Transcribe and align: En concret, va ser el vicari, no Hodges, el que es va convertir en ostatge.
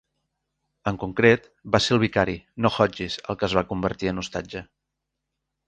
En 0.91 0.95
concret, 1.03 1.45
va 1.75 1.81
ser 1.87 1.93
el 1.97 2.01
vicari, 2.05 2.35
no 2.65 2.73
Hodges, 2.79 3.19
el 3.35 3.39
que 3.43 3.47
es 3.51 3.57
va 3.61 3.65
convertir 3.75 4.13
en 4.15 4.25
ostatge. 4.25 4.67